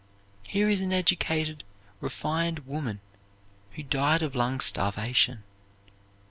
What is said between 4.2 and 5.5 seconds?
of lung starvation.